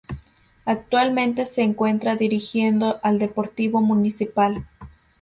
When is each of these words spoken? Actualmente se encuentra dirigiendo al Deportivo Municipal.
Actualmente 0.65 1.45
se 1.45 1.61
encuentra 1.61 2.15
dirigiendo 2.15 2.99
al 3.03 3.19
Deportivo 3.19 3.81
Municipal. 3.81 4.65